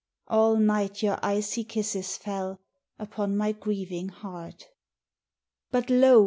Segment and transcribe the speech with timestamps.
[0.29, 2.59] All night your icy kisses fell
[2.97, 4.65] Upon my grieving heart.
[5.69, 6.19] 87 THE DREAM But, lo